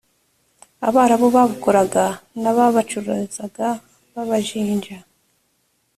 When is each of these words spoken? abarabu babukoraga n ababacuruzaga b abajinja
abarabu 0.87 1.27
babukoraga 1.35 2.05
n 2.41 2.43
ababacuruzaga 2.51 3.67
b 4.13 4.15
abajinja 4.23 4.97